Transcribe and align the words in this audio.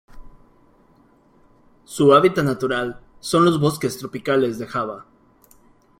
Su 1.85 2.15
hábitat 2.15 2.43
natural 2.43 3.01
son 3.19 3.45
los 3.45 3.59
bosques 3.59 3.99
tropicales 3.99 4.57
de 4.57 4.65
Java. 4.65 5.05